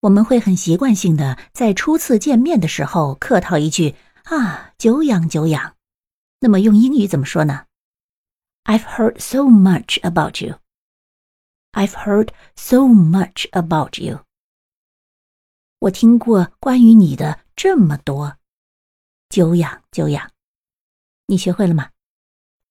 [0.00, 5.74] 我们会很习惯性的在初次见面的时候客套一句啊久仰久仰。
[6.40, 7.66] 那么用英语怎么说呢
[8.64, 10.60] ？I've heard so much about you.
[11.72, 14.20] I've heard so much about you.
[15.80, 18.36] 我听过关于你的这么多
[19.28, 20.30] 久仰久仰
[21.26, 21.90] 你学会了吗？